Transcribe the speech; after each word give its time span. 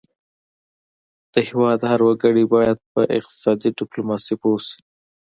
د 1.33 1.35
هیواد 1.47 1.79
هر 1.91 1.99
وګړی 2.07 2.43
باید 2.53 2.77
په 2.91 3.01
اقتصادي 3.17 3.69
ډیپلوماسي 3.79 4.35
پوه 4.41 4.59
شي 4.67 4.79